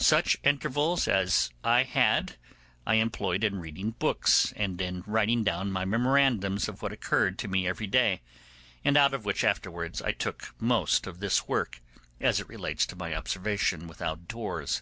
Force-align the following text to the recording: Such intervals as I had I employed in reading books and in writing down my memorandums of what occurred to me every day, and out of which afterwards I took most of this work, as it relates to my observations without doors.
Such 0.00 0.38
intervals 0.42 1.06
as 1.06 1.50
I 1.62 1.82
had 1.82 2.36
I 2.86 2.94
employed 2.94 3.44
in 3.44 3.58
reading 3.58 3.90
books 3.90 4.54
and 4.56 4.80
in 4.80 5.04
writing 5.06 5.44
down 5.44 5.70
my 5.70 5.84
memorandums 5.84 6.66
of 6.66 6.80
what 6.80 6.94
occurred 6.94 7.38
to 7.40 7.48
me 7.48 7.68
every 7.68 7.86
day, 7.86 8.22
and 8.86 8.96
out 8.96 9.12
of 9.12 9.26
which 9.26 9.44
afterwards 9.44 10.00
I 10.00 10.12
took 10.12 10.54
most 10.58 11.06
of 11.06 11.20
this 11.20 11.46
work, 11.46 11.82
as 12.22 12.40
it 12.40 12.48
relates 12.48 12.86
to 12.86 12.96
my 12.96 13.14
observations 13.14 13.86
without 13.86 14.26
doors. 14.26 14.80